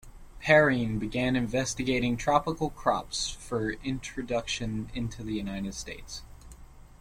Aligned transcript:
Perrine 0.43 0.97
began 0.97 1.35
investigating 1.35 2.17
tropical 2.17 2.71
crops 2.71 3.29
for 3.29 3.73
introduction 3.83 4.89
into 4.95 5.21
the 5.23 5.33
United 5.33 5.75
States. 5.75 6.23